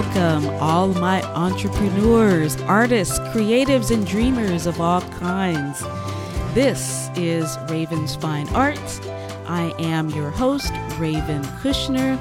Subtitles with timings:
[0.00, 5.82] welcome all my entrepreneurs, artists, creatives, and dreamers of all kinds.
[6.54, 8.98] This is Raven's Fine Arts.
[9.46, 12.16] I am your host, Raven Kushner.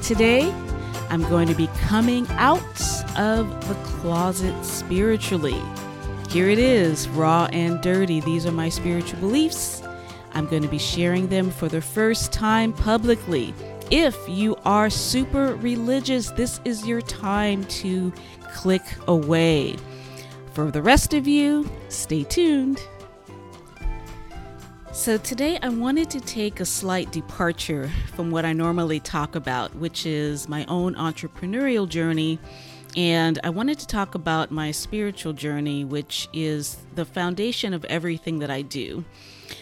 [0.00, 0.48] Today,
[1.10, 2.62] I'm going to be coming out
[3.18, 5.60] of the closet spiritually.
[6.30, 8.20] Here it is, raw and dirty.
[8.20, 9.82] These are my spiritual beliefs.
[10.34, 13.52] I'm going to be sharing them for the first time publicly.
[13.90, 18.12] If you are super religious, this is your time to
[18.54, 19.76] click away.
[20.54, 22.80] For the rest of you, stay tuned.
[24.92, 29.74] So, today I wanted to take a slight departure from what I normally talk about,
[29.74, 32.38] which is my own entrepreneurial journey.
[32.96, 38.38] And I wanted to talk about my spiritual journey, which is the foundation of everything
[38.38, 39.04] that I do.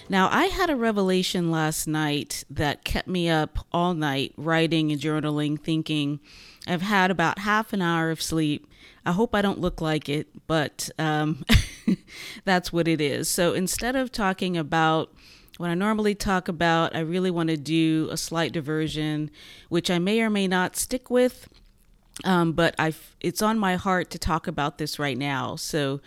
[0.08, 5.00] Now, I had a revelation last night that kept me up all night writing and
[5.00, 6.20] journaling, thinking
[6.66, 8.66] I've had about half an hour of sleep.
[9.05, 11.44] I hope I don't look like it, but um,
[12.44, 13.28] that's what it is.
[13.28, 15.12] So instead of talking about
[15.56, 19.30] what I normally talk about, I really want to do a slight diversion,
[19.69, 21.48] which I may or may not stick with.
[22.24, 25.56] Um, but I, it's on my heart to talk about this right now.
[25.56, 26.00] So,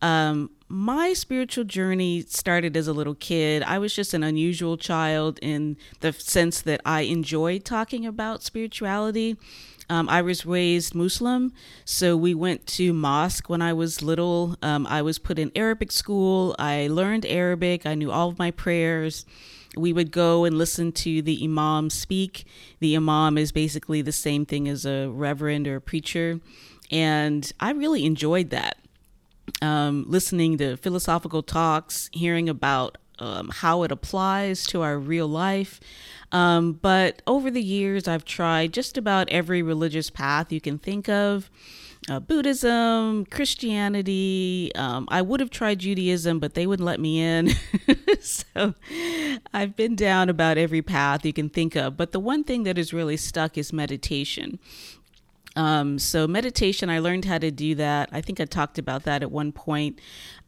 [0.00, 3.62] um, my spiritual journey started as a little kid.
[3.62, 9.36] I was just an unusual child in the sense that I enjoyed talking about spirituality.
[9.90, 11.52] Um, I was raised Muslim,
[11.84, 14.56] so we went to mosque when I was little.
[14.62, 16.56] Um, I was put in Arabic school.
[16.58, 17.84] I learned Arabic.
[17.84, 19.26] I knew all of my prayers.
[19.76, 22.44] We would go and listen to the imam speak.
[22.80, 26.40] The imam is basically the same thing as a reverend or a preacher.
[26.90, 28.76] And I really enjoyed that
[29.60, 35.80] um, listening to philosophical talks, hearing about um, how it applies to our real life.
[36.32, 41.08] Um, but over the years, I've tried just about every religious path you can think
[41.08, 41.50] of.
[42.08, 44.72] Uh, Buddhism, Christianity.
[44.74, 47.50] Um, I would have tried Judaism, but they wouldn't let me in.
[48.20, 48.74] so
[49.54, 51.96] I've been down about every path you can think of.
[51.96, 54.58] But the one thing that has really stuck is meditation.
[55.54, 58.08] Um, so meditation, I learned how to do that.
[58.12, 60.00] I think I talked about that at one point.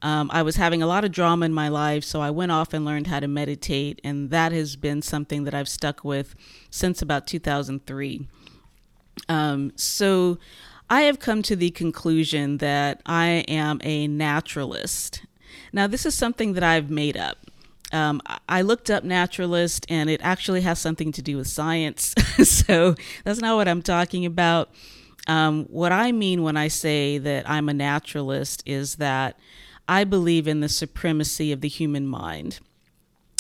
[0.03, 2.73] Um, I was having a lot of drama in my life, so I went off
[2.73, 6.35] and learned how to meditate, and that has been something that I've stuck with
[6.71, 8.29] since about 2003.
[9.29, 10.39] Um, so
[10.91, 15.25] I have come to the conclusion that I am a naturalist.
[15.73, 17.44] Now, this is something that I've made up.
[17.95, 22.13] Um, I looked up naturalist and it actually has something to do with science.
[22.43, 24.71] so that's not what I'm talking about.
[25.27, 29.39] Um, what I mean when I say that I'm a naturalist is that
[29.89, 32.59] I believe in the supremacy of the human mind.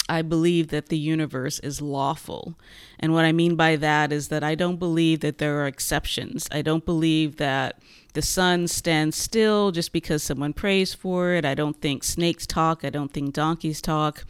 [0.08, 2.54] I believe that the universe is lawful.
[3.00, 6.46] And what I mean by that is that I don't believe that there are exceptions.
[6.52, 7.78] I don't believe that
[8.12, 11.44] the sun stands still just because someone prays for it.
[11.44, 12.84] I don't think snakes talk.
[12.84, 14.24] I don't think donkeys talk.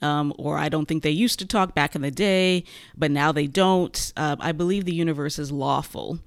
[0.00, 2.64] Um, or I don't think they used to talk back in the day,
[2.96, 4.12] but now they don't.
[4.16, 6.20] Uh, I believe the universe is lawful.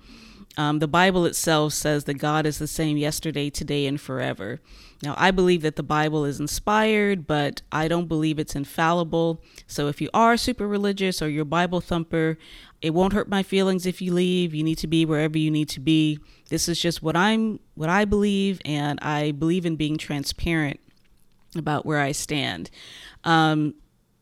[0.57, 4.59] Um, the Bible itself says that God is the same yesterday, today, and forever.
[5.01, 9.41] Now, I believe that the Bible is inspired, but I don't believe it's infallible.
[9.65, 12.37] So, if you are super religious or you're Bible thumper,
[12.81, 14.53] it won't hurt my feelings if you leave.
[14.53, 16.19] You need to be wherever you need to be.
[16.49, 20.79] This is just what I'm, what I believe, and I believe in being transparent
[21.55, 22.69] about where I stand.
[23.23, 23.75] Um,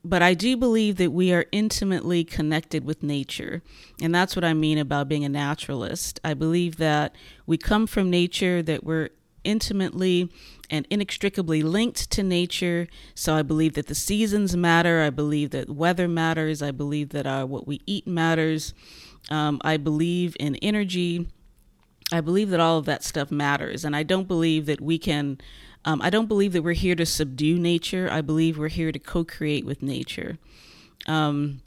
[0.03, 3.61] but I do believe that we are intimately connected with nature.
[4.01, 6.19] And that's what I mean about being a naturalist.
[6.23, 7.15] I believe that
[7.45, 9.09] we come from nature, that we're
[9.43, 10.31] intimately
[10.69, 12.87] and inextricably linked to nature.
[13.15, 15.01] So I believe that the seasons matter.
[15.01, 16.61] I believe that weather matters.
[16.61, 18.73] I believe that our, what we eat matters.
[19.29, 21.27] Um, I believe in energy.
[22.11, 23.83] I believe that all of that stuff matters.
[23.83, 25.39] And I don't believe that we can,
[25.85, 28.09] um, I don't believe that we're here to subdue nature.
[28.11, 30.37] I believe we're here to co create with nature.
[31.07, 31.61] Um,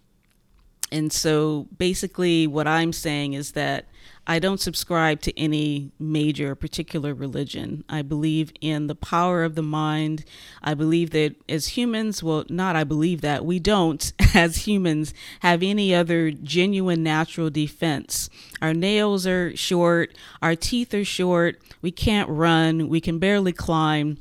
[0.93, 3.87] and so basically, what I'm saying is that
[4.27, 7.83] I don't subscribe to any major particular religion.
[7.89, 10.25] I believe in the power of the mind.
[10.63, 15.63] I believe that as humans, well, not I believe that, we don't, as humans, have
[15.63, 18.31] any other genuine natural defense.
[18.61, 24.19] Our nails are short, our teeth are short, we can't run, we can barely climb.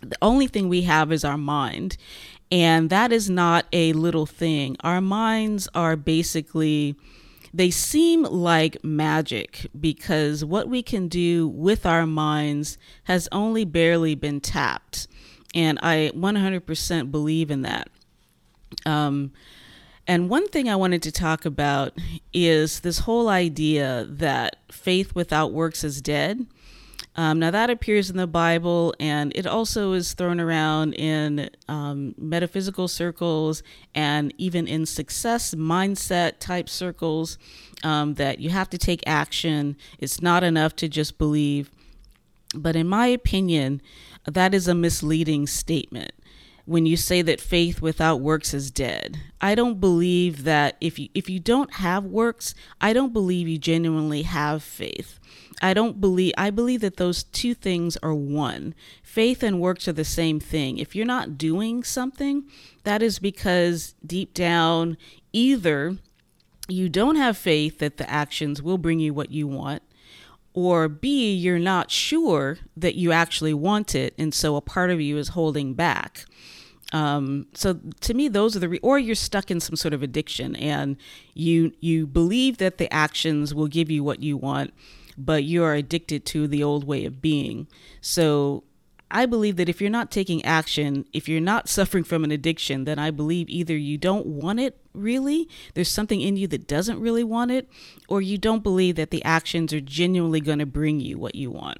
[0.00, 1.96] The only thing we have is our mind.
[2.54, 4.76] And that is not a little thing.
[4.84, 6.94] Our minds are basically
[7.52, 14.14] they seem like magic because what we can do with our minds has only barely
[14.14, 15.08] been tapped.
[15.52, 17.88] And I 100% believe in that.
[18.86, 19.32] Um,
[20.06, 21.98] And one thing I wanted to talk about
[22.32, 26.46] is this whole idea that faith without works is dead.
[27.16, 32.14] Um, now, that appears in the Bible, and it also is thrown around in um,
[32.18, 33.62] metaphysical circles
[33.94, 37.38] and even in success mindset type circles
[37.84, 39.76] um, that you have to take action.
[39.98, 41.70] It's not enough to just believe.
[42.52, 43.80] But in my opinion,
[44.24, 46.12] that is a misleading statement
[46.66, 49.18] when you say that faith without works is dead.
[49.40, 53.58] I don't believe that if you if you don't have works, I don't believe you
[53.58, 55.20] genuinely have faith.
[55.60, 58.74] I don't believe I believe that those two things are one.
[59.02, 60.78] Faith and works are the same thing.
[60.78, 62.44] If you're not doing something,
[62.84, 64.96] that is because deep down
[65.32, 65.98] either
[66.66, 69.82] you don't have faith that the actions will bring you what you want
[70.54, 75.00] or B, you're not sure that you actually want it, and so a part of
[75.00, 76.26] you is holding back.
[76.94, 80.02] Um, so to me, those are the re- or you're stuck in some sort of
[80.04, 80.96] addiction, and
[81.34, 84.72] you you believe that the actions will give you what you want,
[85.18, 87.66] but you are addicted to the old way of being.
[88.00, 88.62] So
[89.10, 92.84] I believe that if you're not taking action, if you're not suffering from an addiction,
[92.84, 97.00] then I believe either you don't want it really, there's something in you that doesn't
[97.00, 97.68] really want it,
[98.08, 101.50] or you don't believe that the actions are genuinely going to bring you what you
[101.50, 101.78] want.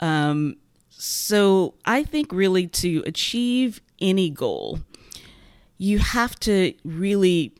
[0.00, 0.56] Um,
[1.00, 4.80] so I think really to achieve any goal,
[5.78, 7.54] you have to really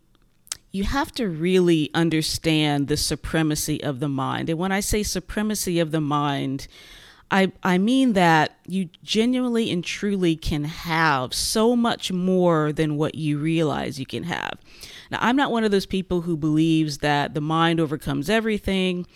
[0.73, 4.49] you have to really understand the supremacy of the mind.
[4.51, 6.69] And when I say supremacy of the mind,
[7.31, 13.17] I, I mean that you genuinely and truly can have so much more than what
[13.17, 14.59] you realize you can have.
[15.11, 19.07] Now, I'm not one of those people who believes that the mind overcomes everything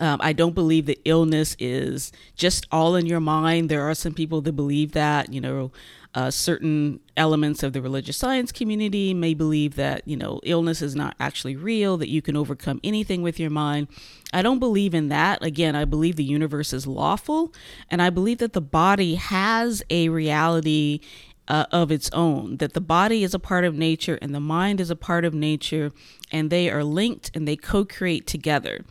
[0.00, 3.68] um, I don't believe that illness is just all in your mind.
[3.68, 5.70] There are some people that believe that, you know,
[6.14, 10.94] uh, certain elements of the religious science community may believe that, you know, illness is
[10.94, 13.88] not actually real, that you can overcome anything with your mind.
[14.32, 15.42] I don't believe in that.
[15.44, 17.52] Again, I believe the universe is lawful,
[17.90, 21.00] and I believe that the body has a reality
[21.48, 24.80] uh, of its own, that the body is a part of nature and the mind
[24.80, 25.92] is a part of nature,
[26.30, 28.84] and they are linked and they co create together.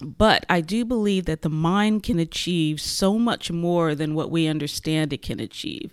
[0.00, 4.46] But I do believe that the mind can achieve so much more than what we
[4.46, 5.90] understand it can achieve.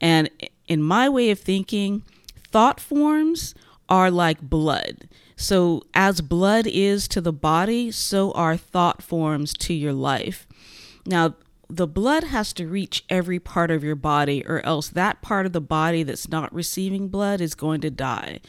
[0.00, 0.30] And
[0.66, 2.02] in my way of thinking,
[2.50, 3.54] thought forms
[3.88, 5.08] are like blood.
[5.36, 10.46] So, as blood is to the body, so are thought forms to your life.
[11.04, 11.34] Now,
[11.68, 15.52] the blood has to reach every part of your body, or else that part of
[15.52, 18.40] the body that's not receiving blood is going to die.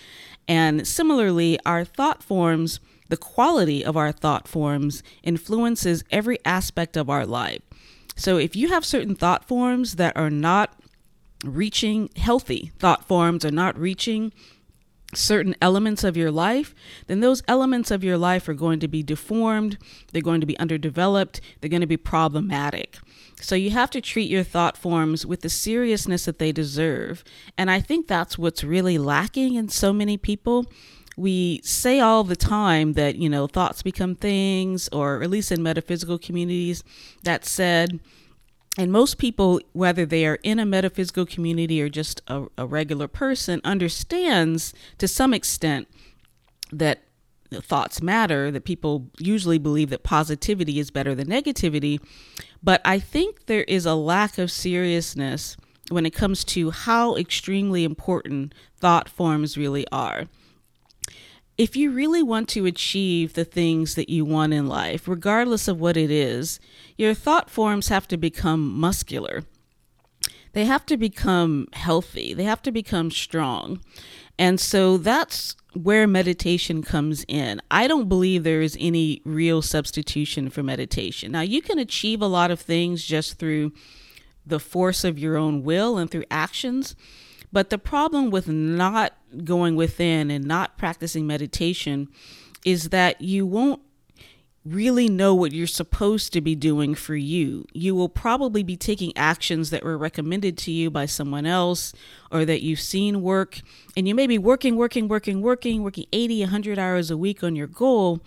[0.48, 2.80] And similarly, our thought forms
[3.14, 7.62] the quality of our thought forms influences every aspect of our life.
[8.16, 10.74] So if you have certain thought forms that are not
[11.46, 14.34] reaching healthy thought forms are not reaching
[15.14, 16.74] certain elements of your life,
[17.06, 19.78] then those elements of your life are going to be deformed,
[20.12, 22.98] they're going to be underdeveloped, they're going to be problematic.
[23.40, 27.24] So you have to treat your thought forms with the seriousness that they deserve.
[27.60, 30.66] And I think that's what's really lacking in so many people
[31.16, 35.62] we say all the time that you know thoughts become things or at least in
[35.62, 36.84] metaphysical communities
[37.24, 38.00] that said
[38.78, 43.08] and most people whether they are in a metaphysical community or just a, a regular
[43.08, 45.88] person understands to some extent
[46.72, 47.04] that
[47.62, 52.00] thoughts matter that people usually believe that positivity is better than negativity.
[52.64, 55.56] But i think there is a lack of seriousness
[55.90, 60.26] when it comes to how extremely important thought forms really are
[61.64, 65.80] if you really want to achieve the things that you want in life, regardless of
[65.80, 66.60] what it is,
[66.98, 69.44] your thought forms have to become muscular.
[70.52, 72.34] They have to become healthy.
[72.34, 73.80] They have to become strong.
[74.38, 77.62] And so that's where meditation comes in.
[77.72, 81.32] I don't believe there is any real substitution for meditation.
[81.32, 83.72] Now, you can achieve a lot of things just through
[84.46, 86.94] the force of your own will and through actions.
[87.54, 89.14] But the problem with not
[89.46, 92.10] going within and not practicing meditation
[92.66, 93.80] is that you won't
[94.66, 97.66] really know what you're supposed to be doing for you.
[97.74, 101.94] You will probably be taking actions that were recommended to you by someone else
[102.32, 103.62] or that you've seen work.
[103.96, 107.56] And you may be working, working, working, working, working 80, 100 hours a week on
[107.56, 108.22] your goal,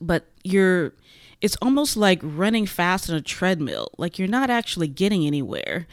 [0.00, 0.92] but you're.
[1.40, 3.92] It's almost like running fast on a treadmill.
[3.96, 5.86] Like you're not actually getting anywhere.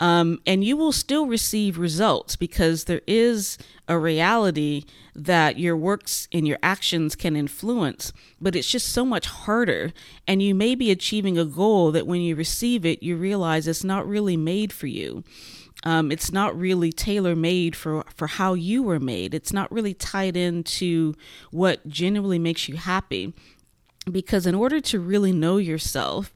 [0.00, 6.26] Um, and you will still receive results because there is a reality that your works
[6.32, 9.92] and your actions can influence, but it's just so much harder.
[10.26, 13.84] And you may be achieving a goal that when you receive it, you realize it's
[13.84, 15.22] not really made for you.
[15.84, 19.34] um, it's not really tailor made for for how you were made.
[19.34, 21.14] It's not really tied into
[21.50, 23.32] what genuinely makes you happy,
[24.10, 26.34] because in order to really know yourself,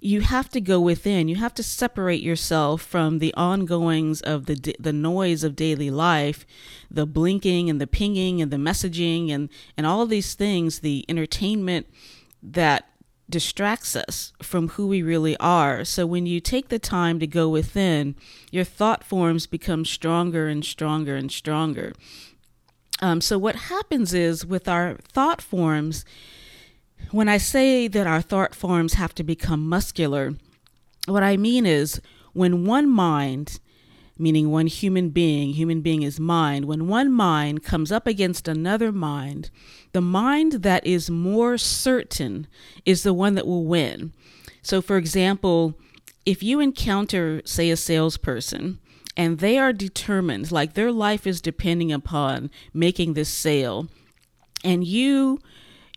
[0.00, 1.28] you have to go within.
[1.28, 6.46] You have to separate yourself from the ongoings of the the noise of daily life,
[6.90, 11.86] the blinking and the pinging and the messaging and and all these things, the entertainment
[12.42, 12.86] that
[13.28, 15.84] distracts us from who we really are.
[15.84, 18.16] So when you take the time to go within,
[18.50, 21.92] your thought forms become stronger and stronger and stronger.
[23.00, 26.04] Um, so what happens is with our thought forms
[27.10, 30.34] when I say that our thought forms have to become muscular,
[31.06, 32.00] what I mean is
[32.32, 33.58] when one mind,
[34.18, 38.92] meaning one human being, human being is mind, when one mind comes up against another
[38.92, 39.50] mind,
[39.92, 42.46] the mind that is more certain
[42.84, 44.12] is the one that will win.
[44.62, 45.74] So, for example,
[46.26, 48.78] if you encounter, say, a salesperson,
[49.16, 53.88] and they are determined, like their life is depending upon making this sale,
[54.62, 55.40] and you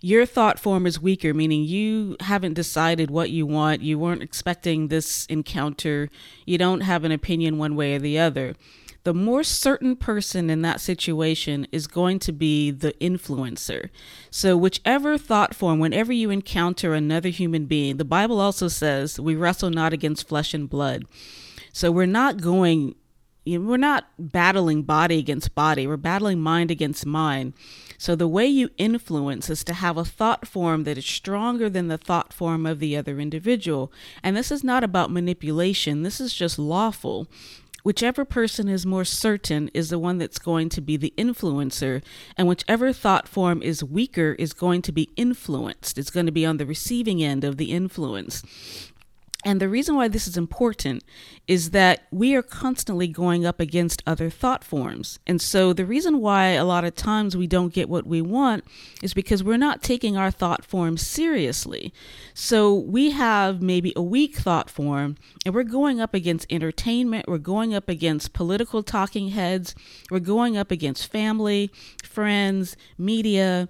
[0.04, 3.82] your thought form is weaker, meaning you haven't decided what you want.
[3.82, 6.10] You weren't expecting this encounter.
[6.46, 8.54] You don't have an opinion one way or the other.
[9.06, 13.90] The more certain person in that situation is going to be the influencer.
[14.30, 19.36] So, whichever thought form, whenever you encounter another human being, the Bible also says we
[19.36, 21.06] wrestle not against flesh and blood.
[21.72, 22.96] So, we're not going
[23.46, 27.54] you know, we're not battling body against body, we're battling mind against mind.
[27.98, 31.88] So, the way you influence is to have a thought form that is stronger than
[31.88, 33.92] the thought form of the other individual.
[34.22, 37.28] And this is not about manipulation, this is just lawful.
[37.84, 42.02] Whichever person is more certain is the one that's going to be the influencer,
[42.38, 45.98] and whichever thought form is weaker is going to be influenced.
[45.98, 48.42] It's going to be on the receiving end of the influence.
[49.46, 51.04] And the reason why this is important
[51.48, 55.20] is that we are constantly going up against other thought forms.
[55.28, 58.64] And so the reason why a lot of times we don't get what we want
[59.02, 61.94] is because we're not taking our thought form seriously.
[62.34, 67.38] So we have maybe a weak thought form and we're going up against entertainment, we're
[67.38, 69.76] going up against political talking heads,
[70.10, 71.70] we're going up against family,
[72.04, 73.68] friends, media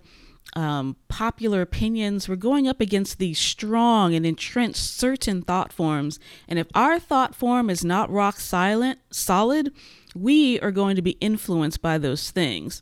[0.56, 2.30] um, popular opinions.
[2.30, 6.20] We're going up against these strong and entrenched certain thought forms.
[6.48, 9.72] And if our thought form is not rock silent, solid,
[10.16, 12.82] we are going to be influenced by those things.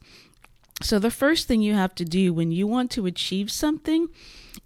[0.81, 4.07] So, the first thing you have to do when you want to achieve something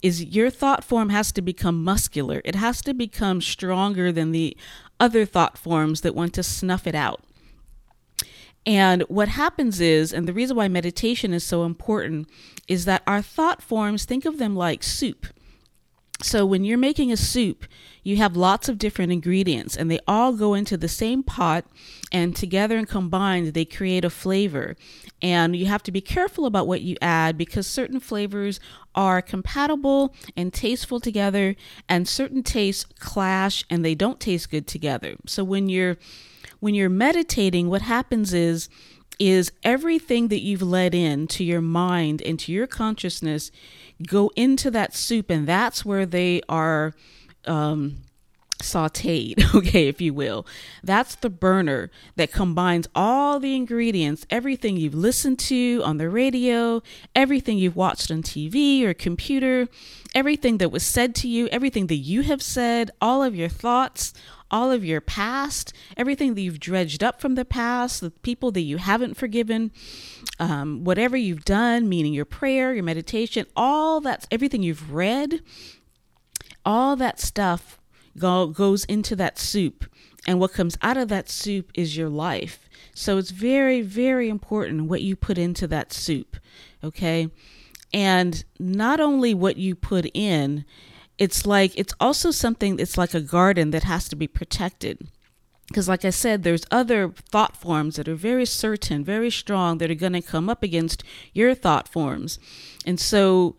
[0.02, 2.40] is your thought form has to become muscular.
[2.44, 4.56] It has to become stronger than the
[4.98, 7.22] other thought forms that want to snuff it out.
[8.66, 12.28] And what happens is, and the reason why meditation is so important,
[12.66, 15.26] is that our thought forms, think of them like soup.
[16.22, 17.66] So when you're making a soup,
[18.02, 21.66] you have lots of different ingredients and they all go into the same pot
[22.10, 24.76] and together and combined they create a flavor.
[25.20, 28.60] And you have to be careful about what you add because certain flavors
[28.94, 31.54] are compatible and tasteful together
[31.86, 35.16] and certain tastes clash and they don't taste good together.
[35.26, 35.98] So when you're
[36.66, 38.68] when you're meditating, what happens is
[39.20, 43.52] is everything that you've let in to your mind and to your consciousness
[44.08, 46.92] go into that soup and that's where they are
[47.46, 47.98] um,
[48.58, 50.46] sauteed, okay, if you will.
[50.82, 56.82] That's the burner that combines all the ingredients, everything you've listened to on the radio,
[57.14, 59.68] everything you've watched on TV or computer,
[60.14, 64.12] everything that was said to you, everything that you have said, all of your thoughts,
[64.50, 68.60] all of your past, everything that you've dredged up from the past, the people that
[68.60, 69.72] you haven't forgiven,
[70.38, 75.40] um, whatever you've done, meaning your prayer, your meditation, all that's everything you've read,
[76.64, 77.78] all that stuff
[78.18, 79.84] go, goes into that soup.
[80.26, 82.68] And what comes out of that soup is your life.
[82.94, 86.36] So it's very, very important what you put into that soup.
[86.82, 87.30] Okay.
[87.92, 90.64] And not only what you put in,
[91.18, 95.08] it's like it's also something it's like a garden that has to be protected
[95.68, 99.90] because like i said there's other thought forms that are very certain very strong that
[99.90, 102.38] are going to come up against your thought forms
[102.84, 103.56] and so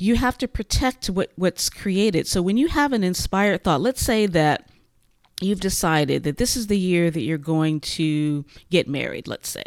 [0.00, 4.02] you have to protect what what's created so when you have an inspired thought let's
[4.02, 4.68] say that
[5.40, 9.64] you've decided that this is the year that you're going to get married let's say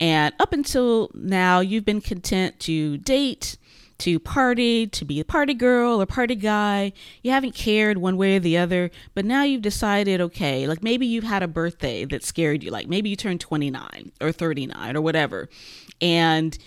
[0.00, 3.56] and up until now you've been content to date
[3.98, 6.92] to party, to be a party girl or party guy.
[7.22, 11.06] You haven't cared one way or the other, but now you've decided, okay, like maybe
[11.06, 15.00] you've had a birthday that scared you, like maybe you turned 29 or 39 or
[15.00, 15.48] whatever.
[16.00, 16.58] And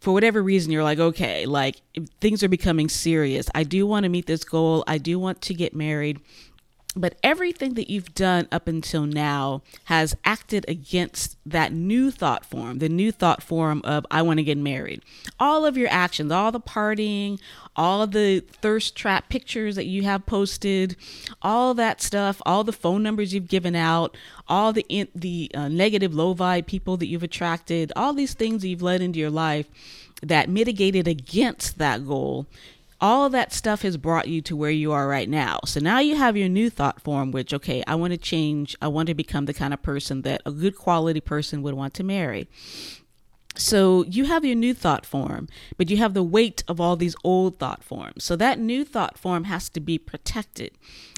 [0.00, 1.80] for whatever reason, you're like, okay, like
[2.20, 3.48] things are becoming serious.
[3.54, 4.84] I do want to meet this goal.
[4.86, 6.20] I do want to get married.
[6.96, 12.78] But everything that you've done up until now has acted against that new thought form,
[12.78, 15.02] the new thought form of I want to get married.
[15.38, 17.38] All of your actions, all the partying,
[17.76, 20.96] all the thirst trap pictures that you have posted,
[21.42, 24.16] all that stuff, all the phone numbers you've given out,
[24.48, 28.62] all the in, the uh, negative low vibe people that you've attracted, all these things
[28.62, 29.68] that you've led into your life
[30.22, 32.46] that mitigated against that goal
[33.00, 35.60] all that stuff has brought you to where you are right now.
[35.64, 38.76] So now you have your new thought form, which, okay, I want to change.
[38.82, 41.94] I want to become the kind of person that a good quality person would want
[41.94, 42.48] to marry.
[43.54, 47.16] So you have your new thought form, but you have the weight of all these
[47.24, 48.22] old thought forms.
[48.22, 50.72] So that new thought form has to be protected.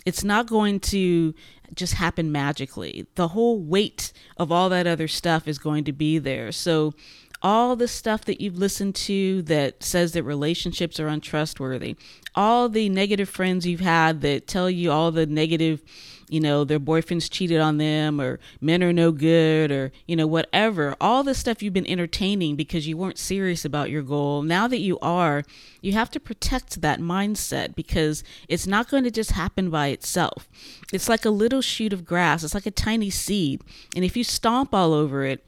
[0.07, 1.35] It's not going to
[1.75, 3.07] just happen magically.
[3.15, 6.51] The whole weight of all that other stuff is going to be there.
[6.51, 6.95] So
[7.43, 11.97] all the stuff that you've listened to that says that relationships are untrustworthy,
[12.35, 15.83] all the negative friends you've had that tell you all the negative,
[16.29, 20.27] you know, their boyfriends cheated on them or men are no good or, you know,
[20.27, 24.43] whatever, all the stuff you've been entertaining because you weren't serious about your goal.
[24.43, 25.43] Now that you are,
[25.81, 30.47] you have to protect that mindset because it's not going to just happen by itself.
[30.93, 33.63] It's like a little shoot of grass, it's like a tiny seed.
[33.97, 35.45] And if you stomp all over it,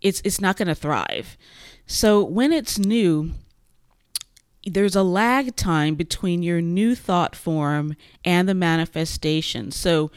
[0.00, 1.36] it's it's not going to thrive.
[1.86, 3.32] So when it's new,
[4.64, 9.70] there's a lag time between your new thought form and the manifestation.
[9.70, 10.10] So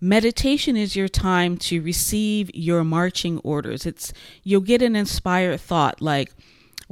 [0.00, 3.86] meditation is your time to receive your marching orders.
[3.86, 4.12] It's
[4.42, 6.32] you'll get an inspired thought like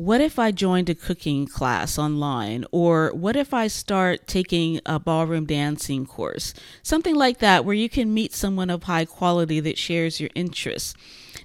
[0.00, 2.64] what if I joined a cooking class online?
[2.72, 6.54] Or what if I start taking a ballroom dancing course?
[6.82, 10.94] Something like that, where you can meet someone of high quality that shares your interests.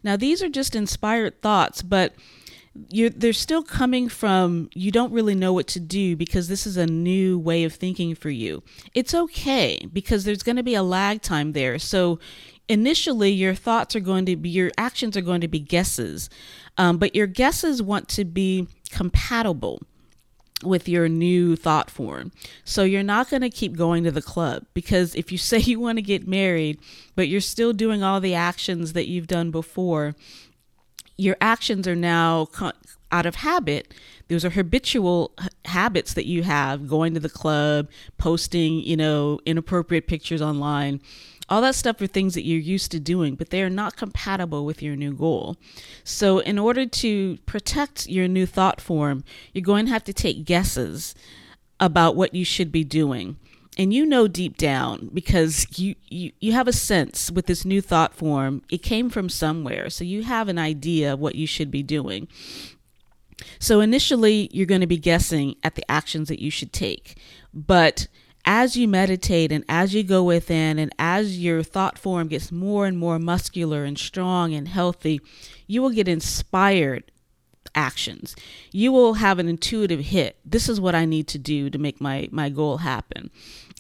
[0.04, 2.14] Now, these are just inspired thoughts, but
[2.90, 6.78] you're, they're still coming from you don't really know what to do because this is
[6.78, 8.64] a new way of thinking for you.
[8.94, 11.78] It's okay because there's going to be a lag time there.
[11.78, 12.20] So
[12.68, 16.30] initially, your thoughts are going to be, your actions are going to be guesses,
[16.78, 19.82] um, but your guesses want to be compatible
[20.64, 22.32] with your new thought form.
[22.64, 25.80] So you're not going to keep going to the club because if you say you
[25.80, 26.80] want to get married,
[27.16, 30.16] but you're still doing all the actions that you've done before,
[31.18, 32.48] your actions are now
[33.12, 33.94] out of habit.
[34.28, 35.32] Those are habitual
[35.66, 41.00] habits that you have going to the club, posting, you know, inappropriate pictures online
[41.48, 44.66] all that stuff are things that you're used to doing, but they are not compatible
[44.66, 45.58] with your new goal.
[46.04, 50.46] So, in order to protect your new thought form, you're going to have to take
[50.46, 51.14] guesses
[51.80, 53.38] about what you should be doing.
[53.78, 57.82] And you know deep down because you, you, you have a sense with this new
[57.82, 59.90] thought form, it came from somewhere.
[59.90, 62.28] So, you have an idea of what you should be doing.
[63.60, 67.18] So, initially, you're going to be guessing at the actions that you should take.
[67.54, 68.08] But
[68.46, 72.86] as you meditate and as you go within and as your thought form gets more
[72.86, 75.20] and more muscular and strong and healthy,
[75.68, 77.12] you will get inspired
[77.74, 78.36] actions.
[78.72, 80.38] You will have an intuitive hit.
[80.46, 83.30] This is what I need to do to make my my goal happen.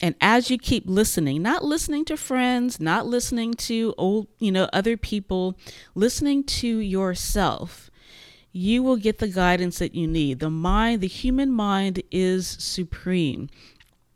[0.01, 4.67] And as you keep listening, not listening to friends, not listening to old, you know,
[4.73, 5.57] other people,
[5.93, 7.89] listening to yourself,
[8.51, 10.39] you will get the guidance that you need.
[10.39, 13.49] The mind, the human mind is supreme.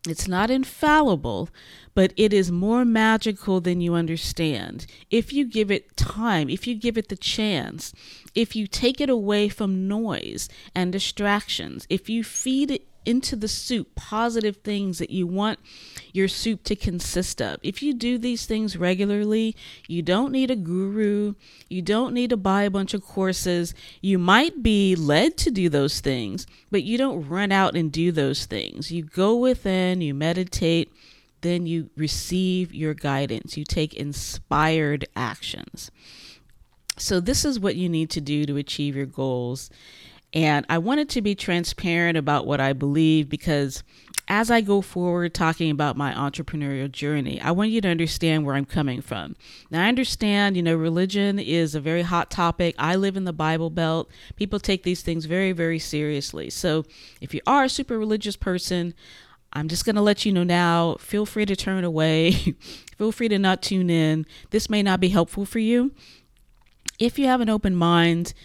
[0.08, 1.50] It's not infallible,
[1.94, 4.86] but it is more magical than you understand.
[5.10, 7.94] If you give it time, if you give it the chance,
[8.34, 13.48] if you take it away from noise and distractions, if you feed it into the
[13.48, 15.60] soup positive things that you want
[16.14, 17.60] your soup to consist of.
[17.64, 19.56] If you do these things regularly,
[19.88, 21.36] you don't need a guru,
[21.70, 23.74] you don't need to buy a bunch of courses.
[24.02, 28.12] You might be led to do those things, but you don't run out and do
[28.12, 28.92] those things.
[28.92, 30.92] You go within, you meditate,
[31.42, 33.58] then you receive your guidance.
[33.58, 35.92] You take inspired actions.
[36.98, 39.70] So, this is what you need to do to achieve your goals.
[40.34, 43.84] And I wanted to be transparent about what I believe because
[44.28, 48.54] as I go forward talking about my entrepreneurial journey, I want you to understand where
[48.54, 49.36] I'm coming from.
[49.72, 52.76] Now, I understand, you know, religion is a very hot topic.
[52.78, 54.08] I live in the Bible Belt.
[54.36, 56.52] People take these things very, very seriously.
[56.52, 56.86] So,
[57.20, 58.94] if you are a super religious person,
[59.52, 60.98] I'm just going to let you know now.
[61.00, 62.32] Feel free to turn away.
[62.98, 64.28] feel free to not tune in.
[64.52, 65.92] This may not be helpful for you.
[67.00, 68.36] If you have an open mind,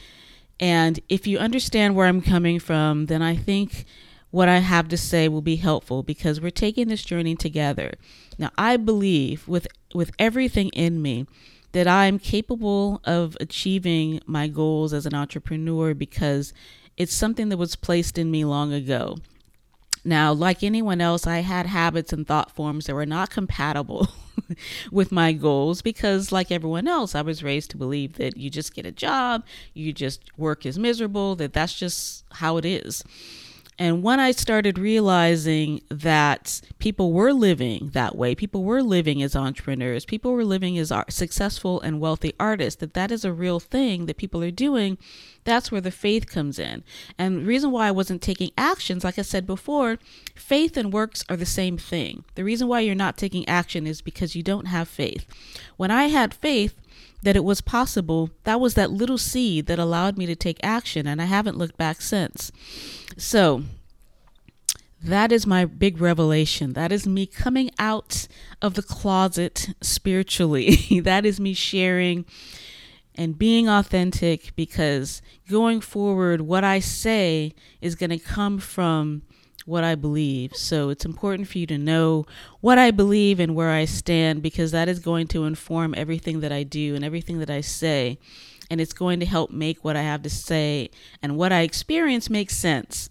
[0.60, 3.84] and if you understand where I'm coming from, then I think
[4.30, 7.94] what I have to say will be helpful because we're taking this journey together.
[8.38, 11.26] Now, I believe with with everything in me
[11.72, 16.52] that I'm capable of achieving my goals as an entrepreneur because
[16.96, 19.16] it's something that was placed in me long ago.
[20.04, 24.08] Now, like anyone else, I had habits and thought forms that were not compatible
[24.92, 28.74] with my goals because, like everyone else, I was raised to believe that you just
[28.74, 33.04] get a job, you just work is miserable, that that's just how it is.
[33.78, 39.34] And when I started realizing that people were living that way, people were living as
[39.34, 44.06] entrepreneurs, people were living as successful and wealthy artists, that that is a real thing
[44.06, 44.96] that people are doing,
[45.42, 46.84] that's where the faith comes in.
[47.18, 49.98] And the reason why I wasn't taking actions, like I said before,
[50.36, 52.24] faith and works are the same thing.
[52.36, 55.26] The reason why you're not taking action is because you don't have faith.
[55.76, 56.80] When I had faith,
[57.24, 61.06] that it was possible, that was that little seed that allowed me to take action,
[61.06, 62.52] and I haven't looked back since.
[63.16, 63.64] So,
[65.02, 66.72] that is my big revelation.
[66.72, 68.26] That is me coming out
[68.62, 71.00] of the closet spiritually.
[71.04, 72.24] that is me sharing
[73.14, 79.22] and being authentic because going forward, what I say is going to come from
[79.64, 80.54] what I believe.
[80.54, 82.26] So it's important for you to know
[82.60, 86.52] what I believe and where I stand because that is going to inform everything that
[86.52, 88.18] I do and everything that I say.
[88.70, 90.90] And it's going to help make what I have to say
[91.22, 93.10] and what I experience make sense.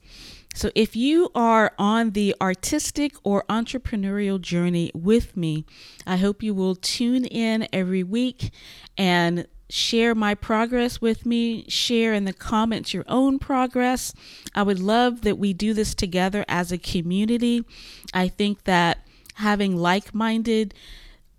[0.56, 5.66] So, if you are on the artistic or entrepreneurial journey with me,
[6.06, 8.52] I hope you will tune in every week
[8.96, 14.14] and share my progress with me, share in the comments your own progress.
[14.54, 17.66] I would love that we do this together as a community.
[18.14, 19.00] I think that
[19.36, 20.76] having like minded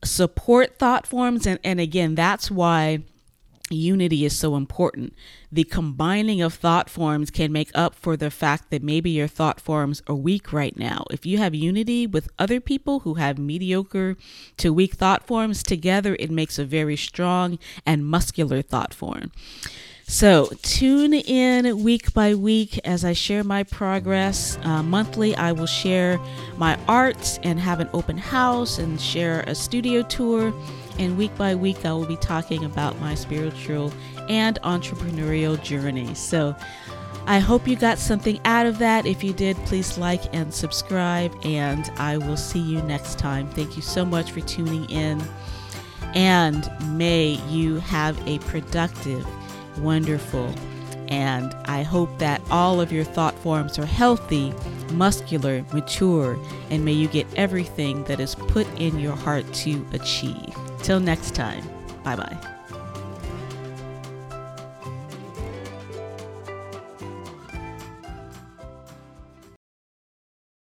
[0.03, 3.05] support thought forms, and, and again, that's why
[3.71, 5.15] unity is so important.
[5.51, 9.61] The combining of thought forms can make up for the fact that maybe your thought
[9.61, 11.05] forms are weak right now.
[11.11, 14.17] If you have unity with other people who have mediocre
[14.59, 19.33] to weak thought forms, together it makes a very strong and muscular thought form.
[20.07, 24.59] So, tune in week by week as I share my progress.
[24.63, 26.21] Uh, monthly, I will share
[26.59, 30.53] my arts and have an open house and share a studio tour
[30.99, 33.93] and week by week, I will be talking about my spiritual
[34.29, 36.15] and entrepreneurial journey.
[36.15, 36.55] So
[37.27, 39.07] I hope you got something out of that.
[39.07, 43.49] If you did, please like and subscribe, and I will see you next time.
[43.51, 45.23] Thank you so much for tuning in,
[46.15, 49.27] and may you have a productive,
[49.79, 50.55] wonderful,
[51.09, 54.53] and I hope that all of your thought forms are healthy,
[54.93, 60.55] muscular, mature, and may you get everything that is put in your heart to achieve.
[60.85, 61.65] Till next time,
[62.05, 62.54] bye bye.